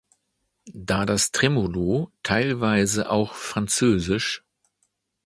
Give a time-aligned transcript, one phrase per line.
[0.73, 4.41] Da das Tremolo, teilweise auch frz.